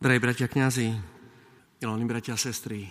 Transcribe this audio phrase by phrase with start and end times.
[0.00, 0.96] Drahí bratia kňazi,
[1.84, 2.88] milení bratia sestry,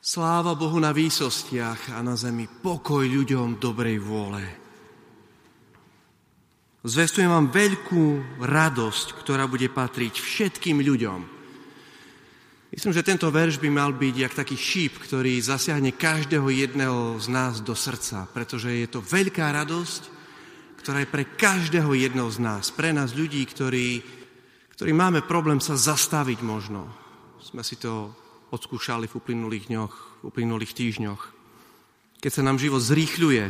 [0.00, 4.40] sláva Bohu na výsostiach a na zemi pokoj ľuďom dobrej vôle.
[6.88, 11.20] Zvestujem vám veľkú radosť, ktorá bude patriť všetkým ľuďom.
[12.72, 17.28] Myslím, že tento verš by mal byť jak taký šíp, ktorý zasiahne každého jedného z
[17.28, 20.02] nás do srdca, pretože je to veľká radosť,
[20.80, 24.19] ktorá je pre každého jedného z nás, pre nás ľudí, ktorí
[24.80, 26.88] ktorí máme problém sa zastaviť možno.
[27.36, 28.16] Sme si to
[28.48, 31.22] odskúšali v uplynulých dňoch, v uplynulých týždňoch.
[32.16, 33.44] Keď sa nám život zrýchľuje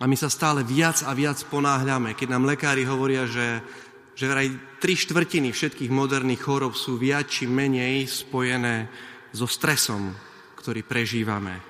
[0.00, 3.60] a my sa stále viac a viac ponáhľame, keď nám lekári hovoria, že,
[4.16, 4.48] že vraj
[4.80, 8.88] tri štvrtiny všetkých moderných chorob sú viac či menej spojené
[9.28, 10.08] so stresom,
[10.56, 11.60] ktorý prežívame.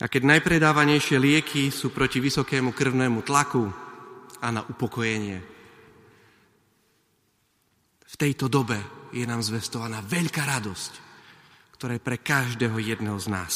[0.00, 3.68] A keď najpredávanejšie lieky sú proti vysokému krvnému tlaku
[4.40, 5.59] a na upokojenie,
[8.20, 8.76] tejto dobe
[9.16, 10.92] je nám zvestovaná veľká radosť,
[11.72, 13.54] ktorá je pre každého jedného z nás.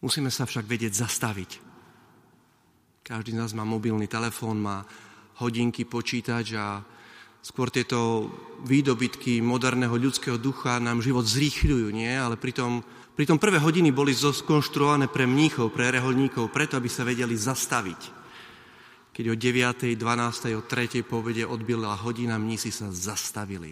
[0.00, 1.60] Musíme sa však vedieť zastaviť.
[3.04, 4.88] Každý z nás má mobilný telefón, má
[5.44, 6.80] hodinky, počítač a
[7.44, 8.32] skôr tieto
[8.64, 12.08] výdobytky moderného ľudského ducha nám život zrýchľujú, nie?
[12.08, 12.80] Ale pritom,
[13.12, 18.23] pritom prvé hodiny boli skonštruované pre mníchov, pre reholníkov, preto, aby sa vedeli zastaviť
[19.14, 21.06] keď o 9., 12., o 3.
[21.06, 23.70] povede odbila hodina, mnísi sa zastavili.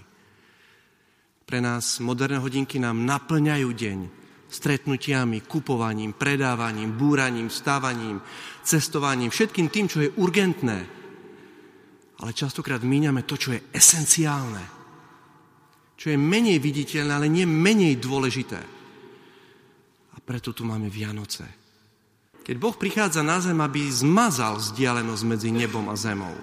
[1.43, 3.99] Pre nás moderné hodinky nám naplňajú deň
[4.47, 8.23] stretnutiami, kupovaním, predávaním, búraním, stávaním,
[8.63, 10.79] cestovaním, všetkým tým, čo je urgentné.
[12.23, 14.63] Ale častokrát míňame to, čo je esenciálne.
[15.99, 18.61] Čo je menej viditeľné, ale nie menej dôležité.
[20.13, 21.62] A preto tu máme Vianoce
[22.43, 26.35] keď Boh prichádza na zem, aby zmazal vzdialenosť medzi nebom a zemou.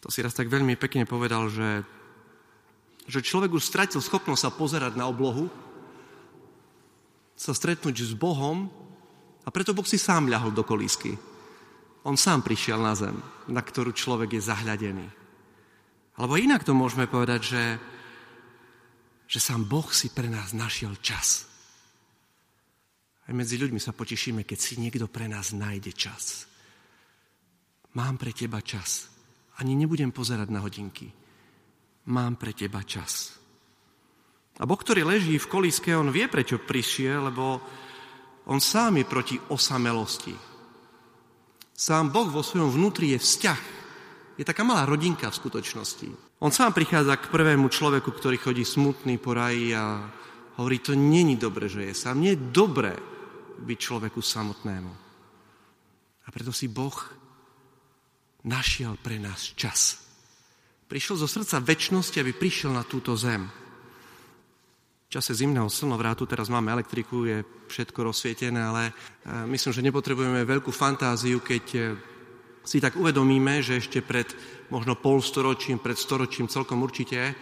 [0.00, 1.84] To si raz tak veľmi pekne povedal, že,
[3.08, 5.48] že človek už stratil schopnosť sa pozerať na oblohu,
[7.36, 8.68] sa stretnúť s Bohom
[9.44, 11.16] a preto Boh si sám ľahol do kolísky.
[12.04, 13.16] On sám prišiel na zem,
[13.48, 15.08] na ktorú človek je zahľadený.
[16.20, 17.64] Alebo inak to môžeme povedať, že,
[19.24, 21.53] že sám Boh si pre nás našiel čas.
[23.24, 26.44] Aj medzi ľuďmi sa potešíme, keď si niekto pre nás nájde čas.
[27.96, 29.08] Mám pre teba čas.
[29.62, 31.08] Ani nebudem pozerať na hodinky.
[32.10, 33.38] Mám pre teba čas.
[34.60, 37.58] A Boh, ktorý leží v kolíske, on vie, prečo prišiel, lebo
[38.44, 40.34] on sám je proti osamelosti.
[41.74, 43.62] Sám Boh vo svojom vnútri je vzťah.
[44.36, 46.08] Je taká malá rodinka v skutočnosti.
[46.44, 50.06] On sám prichádza k prvému človeku, ktorý chodí smutný po raji a
[50.58, 52.20] hovorí, to není dobre, že je sám.
[52.20, 52.94] Nie je dobré,
[53.64, 54.92] byť človeku samotnému.
[56.24, 56.94] A preto si Boh
[58.44, 60.04] našiel pre nás čas.
[60.84, 63.48] Prišiel zo srdca väčšnosti, aby prišiel na túto zem.
[65.04, 67.40] V čase zimného slnovrátu, teraz máme elektriku, je
[67.72, 68.92] všetko rozsvietené, ale e,
[69.48, 71.80] myslím, že nepotrebujeme veľkú fantáziu, keď e,
[72.66, 74.26] si tak uvedomíme, že ešte pred
[74.68, 77.36] možno polstoročím, pred storočím celkom určite,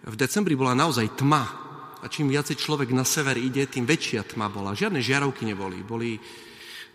[0.00, 1.69] v decembri bola naozaj tma
[2.00, 4.72] a čím viacej človek na sever ide, tým väčšia tma bola.
[4.72, 5.84] Žiadne žiarovky neboli.
[5.84, 6.16] Boli,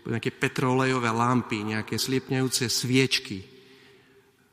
[0.02, 3.38] boli nejaké petrolejové lampy, nejaké sliepňajúce sviečky.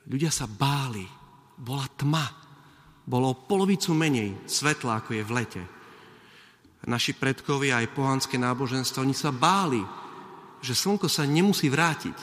[0.06, 1.06] Ľudia sa báli.
[1.58, 2.26] Bola tma.
[3.04, 5.64] Bolo polovicu menej svetla, ako je v lete.
[6.84, 9.80] Naši predkovia aj pohanské náboženstvo, oni sa báli,
[10.60, 12.18] že slnko sa nemusí vrátiť.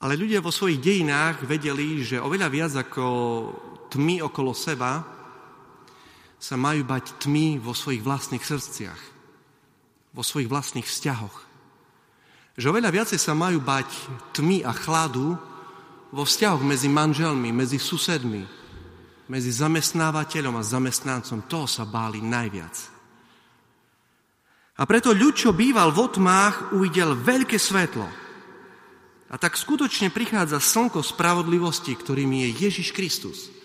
[0.00, 3.04] Ale ľudia vo svojich dejinách vedeli, že oveľa viac ako
[3.90, 5.02] tmy okolo seba,
[6.40, 9.00] sa majú bať tmy vo svojich vlastných srdciach,
[10.16, 11.36] vo svojich vlastných vzťahoch.
[12.56, 13.86] Že oveľa viacej sa majú bať
[14.32, 15.36] tmy a chladu
[16.10, 18.42] vo vzťahoch medzi manželmi, medzi susedmi,
[19.28, 21.44] medzi zamestnávateľom a zamestnancom.
[21.44, 22.74] Toho sa báli najviac.
[24.80, 28.08] A preto ľud, čo býval v otmách, uvidel veľké svetlo.
[29.30, 33.59] A tak skutočne prichádza slnko spravodlivosti, ktorým je Ježiš Kristus.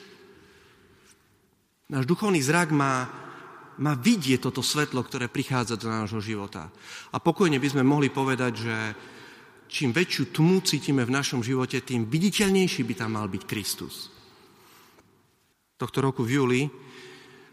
[1.85, 3.05] Náš duchovný zrak má,
[3.77, 6.73] má vidieť toto svetlo, ktoré prichádza do nášho života.
[7.13, 8.75] A pokojne by sme mohli povedať, že
[9.69, 14.09] čím väčšiu tmu cítime v našom živote, tým viditeľnejší by tam mal byť Kristus.
[15.77, 16.61] Tohto roku v júli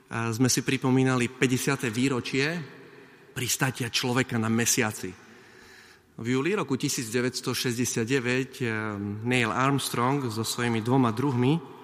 [0.09, 1.93] sme si pripomínali 50.
[1.93, 2.57] výročie
[3.37, 5.13] pristatia človeka na mesiaci.
[6.17, 8.65] V júli roku 1969
[9.29, 11.82] Neil Armstrong so svojimi dvoma druhmi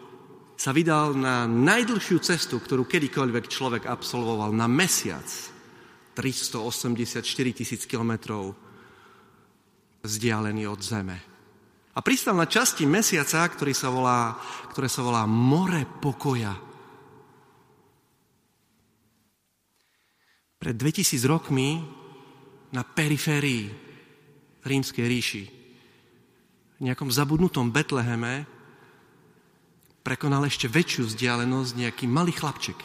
[0.58, 5.24] sa vydal na najdlhšiu cestu, ktorú kedykoľvek človek absolvoval na mesiac.
[6.18, 7.22] 384
[7.54, 8.58] tisíc kilometrov
[10.02, 11.18] vzdialený od Zeme.
[11.94, 14.34] A pristal na časti mesiaca, ktorý sa volá,
[14.74, 16.58] ktoré sa volá More pokoja.
[20.58, 21.78] Pred 2000 rokmi
[22.74, 23.70] na periférii
[24.66, 25.44] rímskej ríši,
[26.78, 28.57] v nejakom zabudnutom Betleheme,
[30.08, 32.80] prekonal ešte väčšiu vzdialenosť nejaký malý chlapček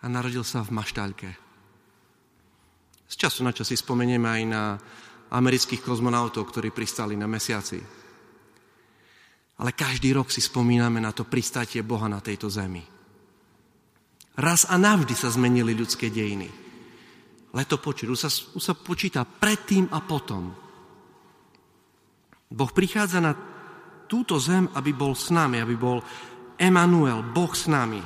[0.00, 1.28] a narodil sa v maštaľke.
[3.04, 4.80] Z času na čas si spomenieme aj na
[5.28, 7.76] amerických kozmonautov, ktorí pristali na mesiaci.
[9.60, 12.80] Ale každý rok si spomíname na to pristatie Boha na tejto zemi.
[14.40, 16.48] Raz a navždy sa zmenili ľudské dejiny.
[17.52, 20.48] Leto počít, už sa, sa počíta predtým a potom.
[22.48, 23.36] Boh prichádza na
[24.10, 26.02] túto zem, aby bol s nami, aby bol
[26.58, 28.02] Emanuel, Boh s nami.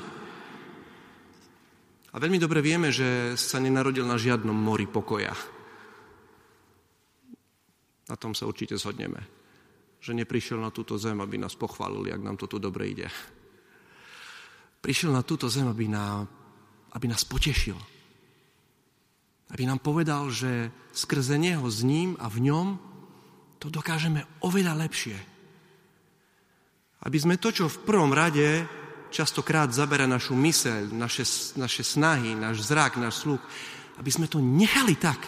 [2.13, 5.33] A veľmi dobre vieme, že sa nenarodil na žiadnom mori pokoja.
[8.05, 9.19] Na tom sa určite zhodneme.
[9.99, 13.09] Že neprišiel na túto zem, aby nás pochválili, ak nám to tu dobre ide.
[14.79, 16.23] Prišiel na túto zem, aby, na,
[16.93, 17.81] aby nás potešil.
[19.51, 22.67] Aby nám povedal, že skrze Neho, s ním a v ňom
[23.59, 25.34] to dokážeme oveľa lepšie.
[27.05, 28.65] Aby sme to, čo v prvom rade
[29.13, 31.23] častokrát zabera našu myseľ, naše,
[31.55, 33.43] naše snahy, náš zrak, náš sluch,
[34.01, 35.21] aby sme to nechali tak,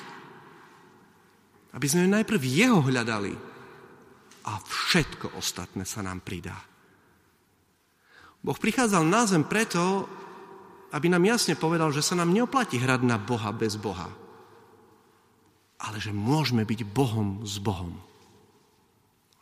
[1.76, 3.36] aby sme najprv jeho hľadali
[4.46, 6.56] a všetko ostatné sa nám pridá.
[8.42, 10.06] Boh prichádzal na zem preto,
[10.94, 14.06] aby nám jasne povedal, že sa nám neoplatí hrať na Boha bez Boha,
[15.82, 17.98] ale že môžeme byť Bohom s Bohom.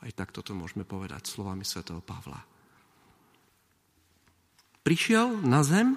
[0.04, 2.44] Aj tak toto môžeme povedať slovami svätého Pavla.
[4.84, 5.96] Prišiel na zem,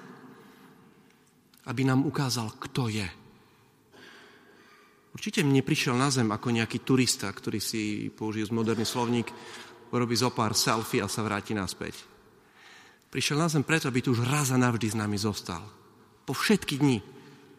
[1.68, 3.04] aby nám ukázal, kto je
[5.18, 9.26] Určite mne prišiel na zem ako nejaký turista, ktorý si použije z moderný slovník,
[9.90, 12.06] urobí zo pár selfie a sa vráti naspäť.
[13.10, 15.66] Prišiel na zem preto, aby tu už raz a navždy s nami zostal.
[16.22, 17.02] Po všetky dni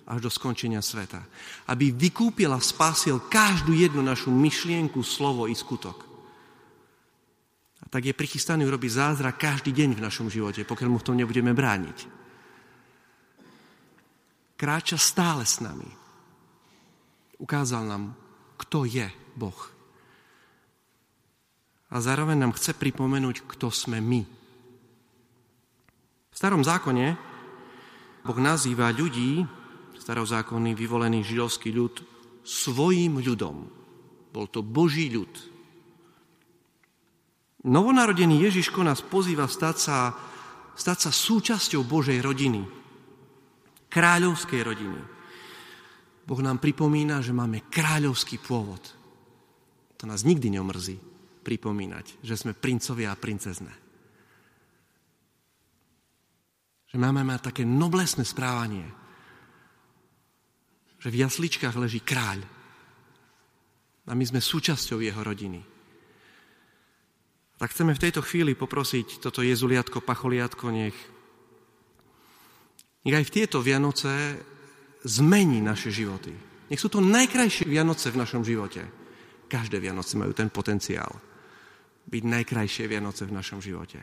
[0.07, 1.19] až do skončenia sveta.
[1.67, 6.08] Aby vykúpil a spásil každú jednu našu myšlienku, slovo i skutok.
[7.79, 11.15] A tak je prichystaný urobiť zázrak každý deň v našom živote, pokiaľ mu v tom
[11.15, 11.97] nebudeme brániť.
[14.59, 15.99] Kráča stále s nami
[17.39, 18.03] ukázal nám,
[18.59, 19.07] kto je
[19.39, 19.59] Boh.
[21.89, 24.21] A zároveň nám chce pripomenúť, kto sme my.
[26.29, 27.17] V starom zákone
[28.21, 29.41] Boh nazýva ľudí,
[29.97, 32.03] starozákonný vyvolený židovský ľud,
[32.45, 33.65] svojím ľudom.
[34.29, 35.31] Bol to Boží ľud.
[37.59, 40.15] Novonarodený Ježiško nás pozýva stať sa,
[40.79, 42.63] stať sa súčasťou Božej rodiny,
[43.91, 45.01] kráľovskej rodiny.
[46.23, 48.79] Boh nám pripomína, že máme kráľovský pôvod.
[49.99, 50.95] To nás nikdy neomrzí
[51.43, 53.73] pripomínať, že sme princovia a princezné.
[56.89, 58.87] Že máme mať také noblesné správanie,
[60.95, 62.39] že v jasličkách leží kráľ
[64.07, 65.78] a my sme súčasťou jeho rodiny.
[67.59, 70.95] Tak chceme v tejto chvíli poprosiť toto jezuliatko, pacholiatko, nech,
[73.03, 74.39] nech aj v tieto Vianoce
[75.03, 76.31] zmení naše životy.
[76.71, 78.87] Nech sú to najkrajšie Vianoce v našom živote.
[79.51, 81.11] Každé Vianoce majú ten potenciál
[82.07, 83.99] byť najkrajšie Vianoce v našom živote.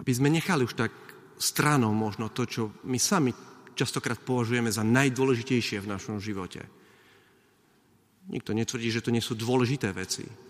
[0.00, 0.92] Aby sme nechali už tak
[1.36, 3.36] stranou možno to, čo my sami
[3.76, 6.64] častokrát považujeme za najdôležitejšie v našom živote.
[8.32, 10.47] Nikto netvrdí, že to nie sú dôležité veci,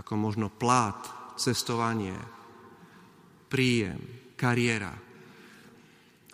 [0.00, 2.16] ako možno plát, cestovanie,
[3.52, 4.00] príjem,
[4.40, 4.96] kariéra,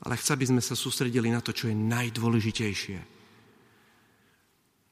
[0.07, 2.99] ale chce, aby sme sa sústredili na to, čo je najdôležitejšie.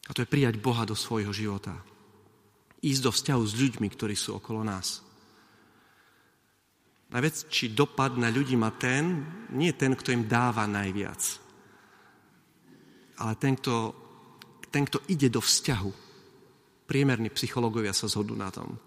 [0.04, 1.72] A to je prijať Boha do svojho života.
[2.82, 5.00] Ísť do vzťahu s ľuďmi, ktorí sú okolo nás.
[7.14, 9.22] Najväčší dopad na ľudí má ten,
[9.54, 11.22] nie ten, kto im dáva najviac,
[13.22, 13.94] ale ten, kto,
[14.74, 16.03] ten, kto ide do vzťahu.
[16.94, 18.78] Priemerní psychológovia sa zhodú na tom,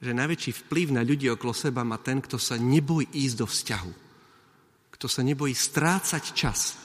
[0.00, 3.92] že najväčší vplyv na ľudí okolo seba má ten, kto sa nebojí ísť do vzťahu
[4.96, 6.80] kto sa nebojí strácať čas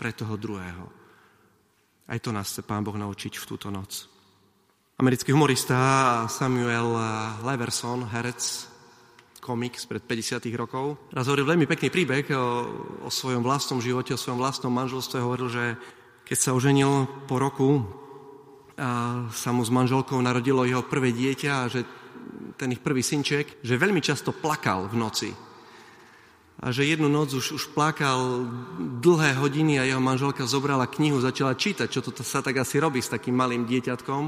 [0.00, 0.88] pre toho druhého.
[2.08, 4.08] Aj to nás chce Pán Boh naučiť v túto noc.
[4.96, 6.96] Americký humorista Samuel
[7.44, 8.40] Leverson, herec,
[9.44, 12.44] komik spred 50 rokov, raz hovoril veľmi pekný príbeh o,
[13.04, 15.20] o svojom vlastnom živote, o svojom vlastnom manželstve.
[15.20, 15.64] Hovoril, že
[16.24, 17.84] keď sa oženil po roku,
[19.30, 21.84] sa mu s manželkou narodilo jeho prvé dieťa a že
[22.56, 25.30] ten ich prvý synček, že veľmi často plakal v noci.
[26.60, 28.44] A že jednu noc už, už plakal
[29.00, 33.00] dlhé hodiny a jeho manželka zobrala knihu, začala čítať, čo to sa tak asi robí
[33.00, 34.22] s takým malým dieťatkom.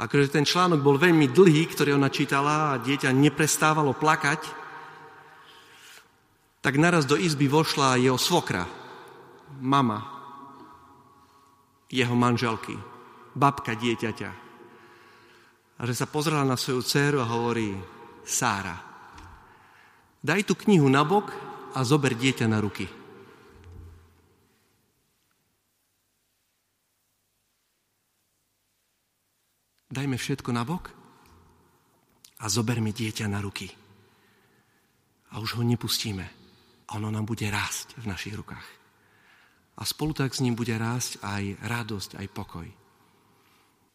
[0.00, 4.40] A akože ten článok bol veľmi dlhý, ktorý ona čítala a dieťa neprestávalo plakať,
[6.64, 8.64] tak naraz do izby vošla jeho svokra,
[9.60, 10.08] mama,
[11.92, 12.76] jeho manželky,
[13.38, 14.30] babka dieťaťa.
[15.78, 17.70] A že sa pozrela na svoju dceru a hovorí,
[18.26, 18.76] Sára,
[20.18, 21.30] daj tú knihu na bok
[21.72, 22.90] a zober dieťa na ruky.
[29.88, 30.92] Dajme všetko na bok
[32.38, 33.72] a zoberme dieťa na ruky.
[35.32, 36.28] A už ho nepustíme.
[36.88, 38.68] A ono nám bude rásť v našich rukách.
[39.78, 42.68] A spolu tak s ním bude rásť aj radosť, aj pokoj.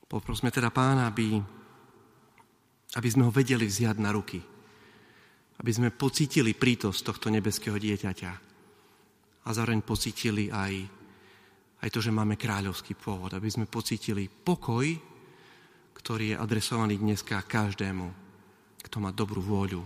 [0.08, 1.40] Poprosme teda pána, aby,
[2.98, 4.42] aby sme ho vedeli vziať na ruky.
[5.60, 8.32] Aby sme pocítili prítosť tohto nebeského dieťaťa.
[9.44, 10.74] A zároveň pocítili aj,
[11.84, 13.32] aj to, že máme kráľovský pôvod.
[13.34, 14.86] Aby sme pocítili pokoj,
[15.94, 18.08] ktorý je adresovaný dneska každému,
[18.84, 19.82] kto má dobrú vôľu.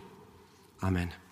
[0.81, 1.26] Amen.